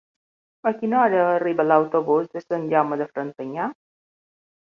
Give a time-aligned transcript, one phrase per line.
[0.69, 3.67] A quina hora arriba l'autobús de Sant Jaume de Frontanyà?